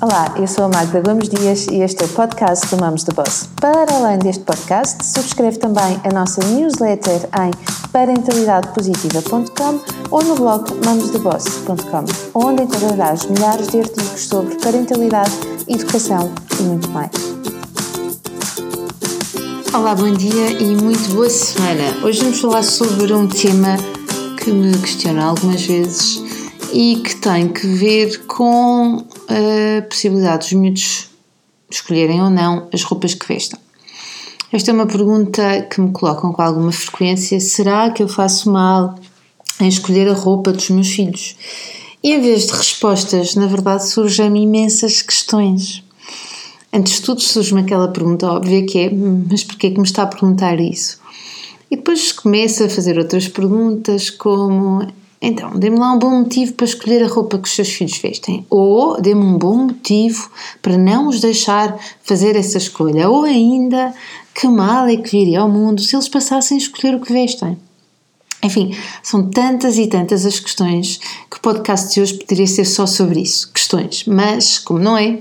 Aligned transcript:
Olá, 0.00 0.32
eu 0.36 0.46
sou 0.46 0.66
a 0.66 0.68
Magda 0.68 1.00
Gomes 1.00 1.28
Dias 1.28 1.66
e 1.72 1.80
este 1.80 2.04
é 2.04 2.06
o 2.06 2.08
podcast 2.10 2.68
do 2.68 2.80
Mamos 2.80 3.02
do 3.02 3.12
Boss. 3.12 3.48
Para 3.60 3.92
além 3.96 4.16
deste 4.20 4.44
podcast, 4.44 5.04
subscreve 5.04 5.58
também 5.58 6.00
a 6.04 6.14
nossa 6.14 6.40
newsletter 6.46 7.28
em 7.40 7.50
parentalidadepositiva.com 7.90 9.80
ou 10.12 10.22
no 10.22 10.36
blog 10.36 10.72
mamosdeboss.com, 10.84 12.04
onde 12.32 12.62
encontrarás 12.62 13.26
milhares 13.26 13.66
de 13.66 13.80
artigos 13.80 14.24
sobre 14.24 14.54
parentalidade, 14.60 15.32
educação 15.66 16.32
e 16.60 16.62
muito 16.62 16.88
mais. 16.90 17.10
Olá, 19.74 19.96
bom 19.96 20.12
dia 20.12 20.62
e 20.62 20.76
muito 20.76 21.12
boa 21.12 21.28
semana. 21.28 22.04
Hoje 22.04 22.20
vamos 22.20 22.40
falar 22.40 22.62
sobre 22.62 23.12
um 23.12 23.26
tema 23.26 23.76
que 24.36 24.52
me 24.52 24.78
questiona 24.78 25.24
algumas 25.24 25.60
vezes 25.66 26.27
e 26.72 26.96
que 26.96 27.16
tem 27.16 27.48
que 27.48 27.66
ver 27.66 28.26
com 28.26 29.04
a 29.28 29.82
possibilidade 29.82 30.48
dos 30.48 30.52
miúdos 30.52 31.10
escolherem 31.70 32.22
ou 32.22 32.30
não 32.30 32.68
as 32.72 32.82
roupas 32.82 33.14
que 33.14 33.26
vestem. 33.26 33.58
Esta 34.52 34.70
é 34.70 34.74
uma 34.74 34.86
pergunta 34.86 35.62
que 35.70 35.80
me 35.80 35.92
colocam 35.92 36.32
com 36.32 36.40
alguma 36.40 36.72
frequência: 36.72 37.38
será 37.40 37.90
que 37.90 38.02
eu 38.02 38.08
faço 38.08 38.50
mal 38.50 38.94
em 39.60 39.68
escolher 39.68 40.08
a 40.08 40.14
roupa 40.14 40.52
dos 40.52 40.70
meus 40.70 40.88
filhos? 40.88 41.36
E 42.02 42.12
em 42.12 42.20
vez 42.20 42.46
de 42.46 42.52
respostas, 42.52 43.34
na 43.34 43.46
verdade, 43.46 43.86
surgem 43.86 44.42
imensas 44.42 45.02
questões. 45.02 45.82
Antes 46.72 46.94
de 46.94 47.02
tudo, 47.02 47.20
surge-me 47.20 47.62
aquela 47.62 47.88
pergunta 47.88 48.30
óbvia 48.30 48.64
que 48.64 48.78
é: 48.78 48.90
mas 48.90 49.44
porquê 49.44 49.66
é 49.66 49.70
que 49.70 49.78
me 49.78 49.86
está 49.86 50.04
a 50.04 50.06
perguntar 50.06 50.58
isso? 50.60 50.98
E 51.70 51.76
depois 51.76 52.12
começa 52.12 52.64
a 52.64 52.70
fazer 52.70 52.98
outras 52.98 53.28
perguntas, 53.28 54.08
como 54.08 54.86
então, 55.20 55.50
dê-me 55.58 55.78
lá 55.78 55.92
um 55.92 55.98
bom 55.98 56.10
motivo 56.10 56.52
para 56.52 56.64
escolher 56.64 57.02
a 57.02 57.08
roupa 57.08 57.38
que 57.38 57.48
os 57.48 57.54
seus 57.54 57.68
filhos 57.68 57.98
vestem. 57.98 58.46
Ou 58.48 59.00
dê-me 59.00 59.20
um 59.20 59.36
bom 59.36 59.56
motivo 59.56 60.30
para 60.62 60.78
não 60.78 61.08
os 61.08 61.20
deixar 61.20 61.76
fazer 62.02 62.36
essa 62.36 62.58
escolha. 62.58 63.10
Ou 63.10 63.24
ainda, 63.24 63.92
que 64.32 64.46
mal 64.46 64.86
é 64.86 64.96
que 64.96 65.10
viria 65.10 65.40
ao 65.40 65.48
mundo 65.48 65.82
se 65.82 65.96
eles 65.96 66.08
passassem 66.08 66.56
a 66.56 66.60
escolher 66.60 66.94
o 66.94 67.00
que 67.00 67.12
vestem. 67.12 67.58
Enfim, 68.44 68.72
são 69.02 69.28
tantas 69.28 69.76
e 69.78 69.88
tantas 69.88 70.24
as 70.24 70.38
questões 70.38 71.00
que 71.28 71.38
o 71.38 71.40
podcast 71.40 71.92
de 71.92 72.00
hoje 72.00 72.14
poderia 72.14 72.46
ser 72.46 72.64
só 72.64 72.86
sobre 72.86 73.20
isso. 73.20 73.50
Questões. 73.52 74.04
Mas, 74.06 74.60
como 74.60 74.78
não 74.78 74.96
é, 74.96 75.18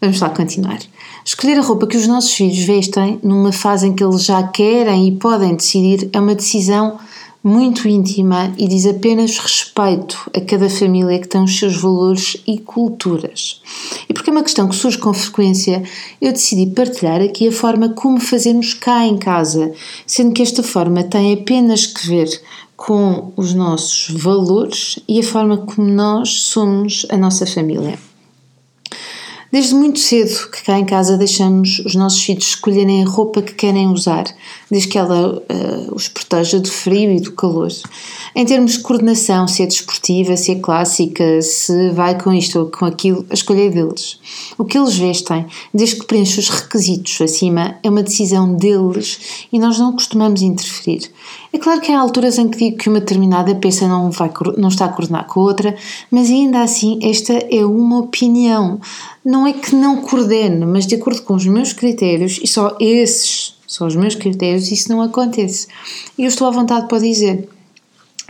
vamos 0.00 0.18
lá 0.20 0.30
continuar. 0.30 0.78
Escolher 1.22 1.58
a 1.58 1.62
roupa 1.62 1.86
que 1.86 1.98
os 1.98 2.06
nossos 2.06 2.32
filhos 2.32 2.58
vestem 2.60 3.20
numa 3.22 3.52
fase 3.52 3.86
em 3.86 3.94
que 3.94 4.02
eles 4.02 4.24
já 4.24 4.42
querem 4.42 5.08
e 5.08 5.12
podem 5.12 5.54
decidir 5.54 6.08
é 6.14 6.18
uma 6.18 6.34
decisão 6.34 6.98
muito 7.44 7.86
íntima 7.86 8.54
e 8.56 8.66
diz 8.66 8.86
apenas 8.86 9.36
respeito 9.36 10.30
a 10.34 10.40
cada 10.40 10.70
família 10.70 11.18
que 11.18 11.28
tem 11.28 11.44
os 11.44 11.58
seus 11.58 11.76
valores 11.76 12.38
e 12.46 12.58
culturas. 12.58 13.60
E 14.08 14.14
porque 14.14 14.30
é 14.30 14.32
uma 14.32 14.42
questão 14.42 14.66
que 14.66 14.74
surge 14.74 14.96
com 14.96 15.12
frequência, 15.12 15.82
eu 16.22 16.32
decidi 16.32 16.66
partilhar 16.74 17.20
aqui 17.20 17.46
a 17.46 17.52
forma 17.52 17.90
como 17.90 18.18
fazemos 18.18 18.72
cá 18.72 19.06
em 19.06 19.18
casa, 19.18 19.74
sendo 20.06 20.32
que 20.32 20.42
esta 20.42 20.62
forma 20.62 21.04
tem 21.04 21.34
apenas 21.34 21.84
que 21.84 22.06
ver 22.08 22.30
com 22.74 23.30
os 23.36 23.52
nossos 23.52 24.08
valores 24.08 24.98
e 25.06 25.20
a 25.20 25.22
forma 25.22 25.58
como 25.58 25.86
nós 25.86 26.30
somos 26.44 27.06
a 27.10 27.16
nossa 27.18 27.46
família. 27.46 27.98
Desde 29.54 29.72
muito 29.72 30.00
cedo 30.00 30.50
que 30.50 30.64
cá 30.64 30.80
em 30.80 30.84
casa 30.84 31.16
deixamos 31.16 31.78
os 31.78 31.94
nossos 31.94 32.20
filhos 32.20 32.44
escolherem 32.44 33.04
a 33.04 33.08
roupa 33.08 33.40
que 33.40 33.54
querem 33.54 33.86
usar, 33.86 34.24
desde 34.68 34.88
que 34.88 34.98
ela 34.98 35.36
uh, 35.38 35.94
os 35.94 36.08
proteja 36.08 36.58
do 36.58 36.68
frio 36.68 37.12
e 37.12 37.20
do 37.20 37.30
calor. 37.30 37.70
Em 38.34 38.44
termos 38.44 38.72
de 38.72 38.80
coordenação, 38.80 39.46
se 39.46 39.62
é 39.62 39.66
desportiva, 39.66 40.36
se 40.36 40.50
é 40.50 40.54
clássica, 40.56 41.40
se 41.40 41.90
vai 41.90 42.20
com 42.20 42.32
isto 42.32 42.58
ou 42.58 42.66
com 42.68 42.84
aquilo, 42.84 43.24
a 43.30 43.34
escolha 43.34 43.66
é 43.66 43.70
deles. 43.70 44.18
O 44.58 44.64
que 44.64 44.76
eles 44.76 44.96
vestem, 44.96 45.46
desde 45.72 46.00
que 46.00 46.06
preenche 46.06 46.40
os 46.40 46.48
requisitos 46.48 47.20
acima, 47.20 47.76
é 47.80 47.88
uma 47.88 48.02
decisão 48.02 48.56
deles 48.56 49.46
e 49.52 49.60
nós 49.60 49.78
não 49.78 49.92
costumamos 49.92 50.42
interferir. 50.42 51.12
É 51.52 51.58
claro 51.58 51.80
que 51.80 51.92
há 51.92 52.00
alturas 52.00 52.36
em 52.38 52.48
que 52.48 52.58
digo 52.58 52.78
que 52.78 52.88
uma 52.88 52.98
determinada 52.98 53.54
peça 53.54 53.86
não, 53.86 54.10
vai, 54.10 54.32
não 54.58 54.68
está 54.68 54.86
a 54.86 54.88
coordenar 54.88 55.28
com 55.28 55.38
a 55.38 55.44
outra, 55.44 55.76
mas 56.10 56.28
ainda 56.28 56.60
assim 56.60 56.98
esta 57.00 57.32
é 57.32 57.64
uma 57.64 58.00
opinião. 58.00 58.80
Não 59.24 59.43
é 59.46 59.52
que 59.52 59.74
não 59.74 60.02
coordene, 60.02 60.64
mas 60.66 60.86
de 60.86 60.94
acordo 60.94 61.22
com 61.22 61.34
os 61.34 61.46
meus 61.46 61.72
critérios, 61.72 62.40
e 62.42 62.46
só 62.46 62.76
esses 62.80 63.54
são 63.66 63.86
os 63.86 63.96
meus 63.96 64.14
critérios, 64.14 64.70
isso 64.70 64.90
não 64.90 65.02
acontece. 65.02 65.66
E 66.16 66.22
eu 66.22 66.28
estou 66.28 66.46
à 66.46 66.50
vontade 66.50 66.88
para 66.88 66.98
dizer. 66.98 67.48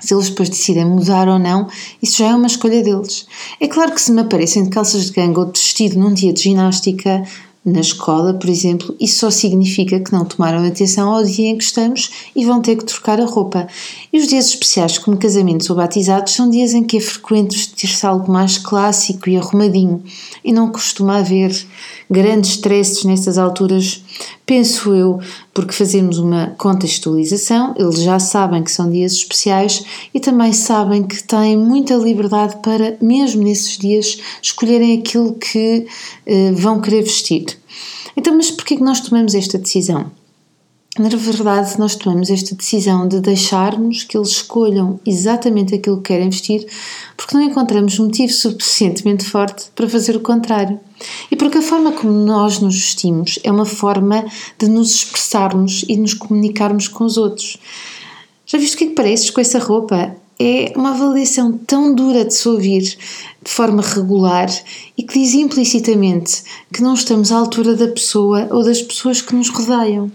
Se 0.01 0.13
eles 0.13 0.29
depois 0.29 0.49
decidem 0.49 0.85
mudar 0.85 1.29
ou 1.29 1.39
não, 1.39 1.69
isso 2.03 2.19
já 2.19 2.31
é 2.31 2.35
uma 2.35 2.49
escolha 2.49 2.83
deles. 2.83 3.27
É 3.61 3.69
claro 3.69 3.93
que 3.93 4.01
se 4.01 4.11
me 4.11 4.23
aparecem 4.23 4.65
de 4.65 4.71
calças 4.71 5.07
de 5.07 5.13
ganga 5.13 5.41
ou 5.41 5.47
de 5.47 5.59
vestido 5.59 5.99
num 5.99 6.13
dia 6.13 6.33
de 6.33 6.43
ginástica, 6.43 7.23
na 7.65 7.81
escola, 7.81 8.35
por 8.35 8.51
exemplo, 8.51 8.95
isso 9.01 9.21
só 9.21 9.31
significa 9.31 9.99
que 9.99 10.13
não 10.13 10.27
tomaram 10.27 10.67
atenção 10.67 11.11
ao 11.11 11.25
dia 11.25 11.49
em 11.49 11.57
que 11.57 11.65
estamos 11.65 12.11
e 12.37 12.45
vão 12.45 12.61
ter 12.61 12.77
que 12.77 12.85
trocar 12.85 13.19
a 13.19 13.25
roupa. 13.25 13.67
E 14.13 14.19
os 14.19 14.29
dias 14.29 14.49
especiais, 14.49 14.99
como 14.99 15.17
casamentos 15.17 15.71
ou 15.71 15.77
batizados, 15.77 16.35
são 16.35 16.51
dias 16.51 16.75
em 16.75 16.85
que 16.85 16.99
é 16.99 17.01
frequente 17.01 17.57
vestir-se 17.57 18.05
algo 18.05 18.31
mais 18.31 18.59
clássico 18.59 19.31
e 19.31 19.39
arrumadinho, 19.39 20.03
e 20.45 20.53
não 20.53 20.71
costuma 20.71 21.19
haver 21.19 21.55
grandes 22.11 22.51
stresses 22.51 23.05
nessas 23.05 23.39
alturas, 23.39 24.04
penso 24.47 24.95
eu, 24.95 25.21
porque 25.53 25.73
fazemos 25.73 26.19
uma 26.19 26.55
contextualização, 26.59 27.75
eles 27.79 28.01
já 28.01 28.19
sabem 28.19 28.63
que 28.63 28.71
são 28.71 28.91
dias 28.91 29.13
especiais 29.13 29.85
e 30.13 30.21
também 30.21 30.53
sabem 30.53 31.03
que 31.03 31.23
têm 31.23 31.57
muita 31.57 31.95
liberdade 31.95 32.57
para, 32.63 32.97
mesmo 33.01 33.43
nesses 33.43 33.79
dias, 33.79 34.19
escolherem 34.43 34.99
aquilo 34.99 35.35
que 35.35 35.87
uh, 36.27 36.55
vão 36.55 36.81
querer 36.81 37.03
vestir. 37.03 37.59
Então, 38.17 38.37
mas 38.37 38.51
porquê 38.51 38.77
que 38.77 38.83
nós 38.83 39.01
tomamos 39.01 39.35
esta 39.35 39.59
decisão? 39.59 40.11
Na 40.97 41.09
verdade, 41.09 41.77
nós 41.77 41.97
tomamos 41.97 42.31
esta 42.31 42.55
decisão 42.55 43.09
de 43.09 43.19
deixarmos 43.19 44.05
que 44.05 44.17
eles 44.17 44.29
escolham 44.29 45.01
exatamente 45.05 45.75
aquilo 45.75 45.97
que 45.97 46.05
querem 46.05 46.31
vestir, 46.31 46.65
porque 47.17 47.37
não 47.37 47.43
encontramos 47.43 47.99
motivo 47.99 48.33
suficientemente 48.33 49.25
forte 49.25 49.73
para 49.75 49.89
fazer 49.89 50.15
o 50.15 50.21
contrário. 50.21 50.79
E 51.33 51.35
porque 51.35 51.59
a 51.59 51.63
forma 51.63 51.91
como 51.91 52.13
nós 52.13 52.61
nos 52.61 52.77
vestimos 52.77 53.41
é 53.43 53.51
uma 53.51 53.65
forma 53.65 54.25
de 54.57 54.69
nos 54.69 54.95
expressarmos 54.95 55.85
e 55.89 55.97
nos 55.97 56.15
comunicarmos 56.15 56.87
com 56.87 57.03
os 57.03 57.17
outros. 57.17 57.57
Já 58.47 58.57
viste 58.57 58.75
o 58.75 58.79
que 58.79 58.85
é 58.85 58.87
que 58.87 58.95
pareces 58.95 59.31
com 59.31 59.41
essa 59.41 59.59
roupa? 59.59 60.15
É 60.39 60.73
uma 60.77 60.91
avaliação 60.91 61.59
tão 61.59 61.93
dura 61.93 62.25
de 62.25 62.35
se 62.35 62.49
ouvir 62.49 62.83
de 62.83 63.51
forma 63.51 63.83
regular 63.83 64.49
e 64.97 65.03
que 65.03 65.19
diz 65.19 65.35
implicitamente 65.35 66.45
que 66.73 66.83
não 66.83 66.95
estamos 66.95 67.33
à 67.33 67.37
altura 67.37 67.75
da 67.75 67.89
pessoa 67.89 68.47
ou 68.53 68.63
das 68.63 68.81
pessoas 68.81 69.21
que 69.21 69.35
nos 69.35 69.49
rodeiam. 69.49 70.13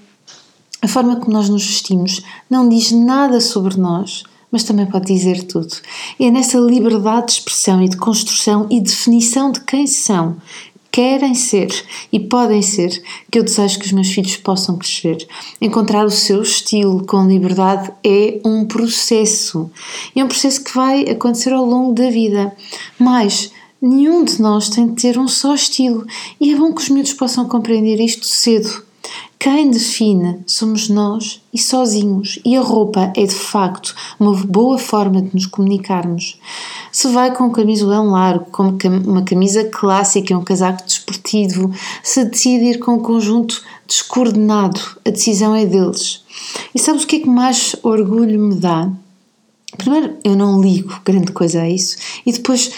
A 0.81 0.87
forma 0.87 1.17
como 1.17 1.33
nós 1.33 1.49
nos 1.49 1.65
vestimos 1.65 2.21
não 2.49 2.69
diz 2.69 2.91
nada 2.91 3.41
sobre 3.41 3.77
nós, 3.77 4.23
mas 4.49 4.63
também 4.63 4.85
pode 4.85 5.13
dizer 5.13 5.43
tudo. 5.43 5.75
E 6.17 6.25
é 6.25 6.31
nessa 6.31 6.57
liberdade 6.57 7.27
de 7.27 7.31
expressão 7.33 7.83
e 7.83 7.89
de 7.89 7.97
construção 7.97 8.65
e 8.69 8.79
definição 8.79 9.51
de 9.51 9.59
quem 9.61 9.85
são, 9.85 10.37
querem 10.89 11.35
ser 11.35 11.69
e 12.11 12.19
podem 12.19 12.61
ser 12.61 13.03
que 13.29 13.39
eu 13.39 13.43
desejo 13.43 13.77
que 13.77 13.85
os 13.87 13.91
meus 13.91 14.09
filhos 14.09 14.37
possam 14.37 14.77
crescer. 14.77 15.27
Encontrar 15.59 16.05
o 16.05 16.11
seu 16.11 16.41
estilo 16.41 17.05
com 17.05 17.27
liberdade 17.27 17.91
é 18.01 18.39
um 18.45 18.65
processo. 18.65 19.69
E 20.15 20.21
é 20.21 20.23
um 20.23 20.29
processo 20.29 20.63
que 20.63 20.73
vai 20.73 21.03
acontecer 21.03 21.51
ao 21.51 21.65
longo 21.65 21.93
da 21.93 22.09
vida. 22.09 22.55
Mas 22.97 23.51
nenhum 23.81 24.23
de 24.23 24.41
nós 24.41 24.69
tem 24.69 24.87
de 24.87 25.01
ter 25.01 25.19
um 25.19 25.27
só 25.27 25.53
estilo. 25.53 26.07
E 26.39 26.53
é 26.53 26.55
bom 26.55 26.73
que 26.73 26.81
os 26.81 26.89
miúdos 26.89 27.13
possam 27.13 27.47
compreender 27.47 27.99
isto 27.99 28.25
cedo 28.25 28.88
quem 29.39 29.71
define 29.71 30.41
somos 30.45 30.89
nós 30.89 31.41
e 31.53 31.57
sozinhos, 31.57 32.39
e 32.43 32.57
a 32.57 32.61
roupa 32.61 33.13
é 33.15 33.25
de 33.25 33.33
facto 33.33 33.95
uma 34.19 34.33
boa 34.33 34.77
forma 34.77 35.21
de 35.21 35.33
nos 35.33 35.45
comunicarmos. 35.45 36.37
Se 36.91 37.07
vai 37.07 37.33
com 37.33 37.45
um 37.45 37.51
camisolão 37.51 38.09
largo, 38.09 38.51
com 38.51 38.63
uma 39.05 39.23
camisa 39.23 39.63
clássica 39.63 40.33
e 40.33 40.35
um 40.35 40.43
casaco 40.43 40.83
desportivo, 40.83 41.73
se 42.03 42.25
decide 42.25 42.65
ir 42.65 42.79
com 42.79 42.95
um 42.95 42.99
conjunto 42.99 43.63
descoordenado, 43.87 44.81
a 45.05 45.09
decisão 45.09 45.55
é 45.55 45.65
deles. 45.65 46.21
E 46.75 46.79
sabes 46.79 47.05
o 47.05 47.07
que 47.07 47.15
é 47.15 47.19
que 47.21 47.29
mais 47.29 47.77
orgulho 47.81 48.37
me 48.37 48.55
dá? 48.55 48.91
Primeiro, 49.77 50.17
eu 50.21 50.35
não 50.35 50.61
ligo 50.61 50.99
grande 51.05 51.31
coisa 51.31 51.61
a 51.61 51.69
isso, 51.69 51.95
e 52.25 52.33
depois 52.33 52.71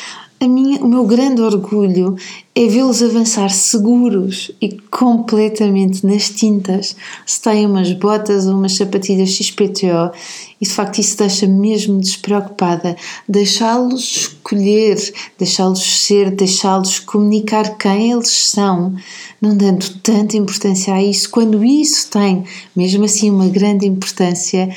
minha, 0.48 0.80
o 0.82 0.88
meu 0.88 1.06
grande 1.06 1.42
orgulho 1.42 2.16
é 2.54 2.68
vê-los 2.68 3.02
avançar 3.02 3.50
seguros 3.50 4.52
e 4.62 4.70
completamente 4.90 6.06
nas 6.06 6.30
tintas 6.30 6.96
se 7.26 7.42
têm 7.42 7.66
umas 7.66 7.94
botas 7.94 8.48
ou 8.48 8.56
umas 8.56 8.76
sapatilhas 8.76 9.30
XPTO 9.30 10.12
e 10.60 10.66
de 10.66 10.72
facto 10.72 11.00
isso 11.00 11.18
deixa-me 11.18 11.70
mesmo 11.70 12.00
despreocupada. 12.00 12.96
Deixá-los 13.28 14.04
escolher, 14.04 14.98
deixá-los 15.38 15.82
ser, 15.82 16.32
deixá-los 16.32 17.00
comunicar 17.00 17.78
quem 17.78 18.12
eles 18.12 18.30
são, 18.30 18.96
não 19.42 19.56
dando 19.56 19.88
tanta 20.02 20.38
importância 20.38 20.94
a 20.94 21.04
isso, 21.04 21.30
quando 21.30 21.64
isso 21.64 22.10
tem 22.10 22.44
mesmo 22.76 23.06
assim 23.06 23.30
uma 23.30 23.48
grande 23.48 23.88
importância 23.88 24.70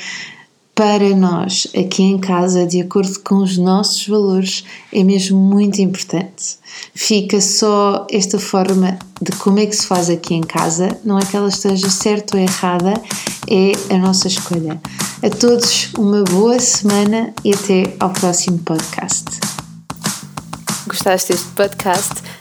para 0.75 1.15
nós, 1.15 1.67
aqui 1.73 2.03
em 2.03 2.19
casa, 2.19 2.65
de 2.65 2.81
acordo 2.81 3.17
com 3.21 3.37
os 3.37 3.57
nossos 3.57 4.05
valores, 4.05 4.65
é 4.91 5.05
mesmo 5.05 5.39
muito 5.39 5.81
importante. 5.81 6.57
Fica 6.93 7.39
só 7.39 8.05
esta 8.11 8.37
forma 8.37 8.99
de 9.21 9.31
como 9.37 9.59
é 9.59 9.65
que 9.65 9.75
se 9.75 9.87
faz 9.87 10.09
aqui 10.09 10.33
em 10.33 10.41
casa, 10.41 10.89
não 11.05 11.17
é 11.17 11.25
que 11.25 11.37
ela 11.37 11.47
esteja 11.47 11.89
certa 11.89 12.35
ou 12.35 12.43
errada, 12.43 12.93
é 13.49 13.93
a 13.93 13.97
nossa 13.97 14.27
escolha. 14.27 14.81
A 15.23 15.29
todos, 15.29 15.93
uma 15.97 16.23
boa 16.25 16.59
semana 16.59 17.33
e 17.45 17.53
até 17.53 17.95
ao 17.97 18.09
próximo 18.09 18.57
podcast. 18.59 19.23
Gostaste 20.87 21.31
deste 21.31 21.47
podcast? 21.55 22.24